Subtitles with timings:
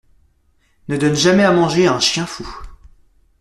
[0.87, 2.49] Ne donne jamais à manger à un chien fou.